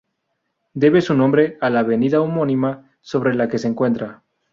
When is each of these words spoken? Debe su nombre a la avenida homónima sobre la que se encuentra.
Debe 0.73 0.99
su 1.03 1.13
nombre 1.13 1.59
a 1.61 1.69
la 1.69 1.81
avenida 1.81 2.21
homónima 2.21 2.91
sobre 3.01 3.35
la 3.35 3.47
que 3.47 3.59
se 3.59 3.67
encuentra. 3.67 4.23